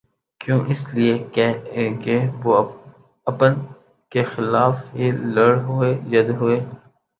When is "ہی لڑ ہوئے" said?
4.95-5.91